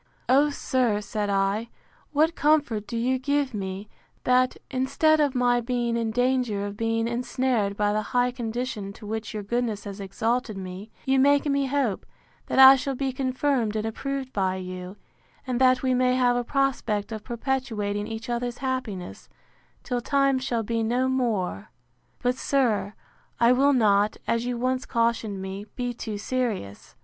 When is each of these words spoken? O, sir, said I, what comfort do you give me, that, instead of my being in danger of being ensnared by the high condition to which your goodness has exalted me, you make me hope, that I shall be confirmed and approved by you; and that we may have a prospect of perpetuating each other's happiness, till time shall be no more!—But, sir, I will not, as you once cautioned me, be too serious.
O, 0.27 0.49
sir, 0.49 0.99
said 0.99 1.29
I, 1.29 1.69
what 2.11 2.33
comfort 2.33 2.87
do 2.87 2.97
you 2.97 3.19
give 3.19 3.53
me, 3.53 3.87
that, 4.23 4.57
instead 4.71 5.19
of 5.19 5.35
my 5.35 5.61
being 5.61 5.95
in 5.95 6.09
danger 6.09 6.65
of 6.65 6.75
being 6.75 7.07
ensnared 7.07 7.77
by 7.77 7.93
the 7.93 8.01
high 8.01 8.31
condition 8.31 8.93
to 8.93 9.05
which 9.05 9.31
your 9.35 9.43
goodness 9.43 9.83
has 9.83 9.99
exalted 9.99 10.57
me, 10.57 10.89
you 11.05 11.19
make 11.19 11.45
me 11.45 11.67
hope, 11.67 12.07
that 12.47 12.57
I 12.57 12.77
shall 12.77 12.95
be 12.95 13.13
confirmed 13.13 13.75
and 13.75 13.85
approved 13.85 14.33
by 14.33 14.55
you; 14.55 14.97
and 15.45 15.61
that 15.61 15.83
we 15.83 15.93
may 15.93 16.15
have 16.15 16.35
a 16.35 16.43
prospect 16.43 17.11
of 17.11 17.23
perpetuating 17.23 18.07
each 18.07 18.27
other's 18.27 18.57
happiness, 18.57 19.29
till 19.83 20.01
time 20.01 20.39
shall 20.39 20.63
be 20.63 20.81
no 20.81 21.07
more!—But, 21.07 22.33
sir, 22.35 22.95
I 23.39 23.51
will 23.51 23.71
not, 23.73 24.17
as 24.25 24.47
you 24.47 24.57
once 24.57 24.87
cautioned 24.87 25.43
me, 25.43 25.67
be 25.75 25.93
too 25.93 26.17
serious. 26.17 26.95